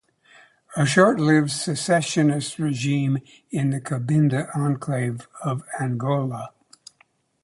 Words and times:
A 0.75 0.83
short-lived 0.83 1.51
secessionist 1.51 2.57
regime 2.57 3.19
in 3.51 3.69
the 3.69 3.79
Cabinda 3.79 4.49
enclave 4.57 5.27
of 5.43 5.63
Angola. 5.79 6.49